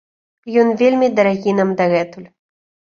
Ён 0.61 0.71
вельмі 0.81 1.11
дарагі 1.21 1.57
нам 1.63 1.69
дагэтуль. 1.85 2.29